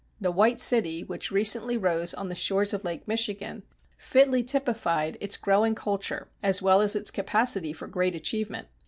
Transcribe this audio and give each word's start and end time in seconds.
The 0.19 0.31
White 0.31 0.59
City 0.59 1.03
which 1.03 1.29
recently 1.29 1.77
rose 1.77 2.15
on 2.15 2.27
the 2.27 2.33
shores 2.33 2.73
of 2.73 2.83
Lake 2.83 3.07
Michigan 3.07 3.61
fitly 3.99 4.41
typified 4.43 5.15
its 5.21 5.37
growing 5.37 5.75
culture 5.75 6.27
as 6.41 6.59
well 6.59 6.81
as 6.81 6.95
its 6.95 7.11
capacity 7.11 7.71
for 7.71 7.85
great 7.85 8.15
achievement. 8.15 8.67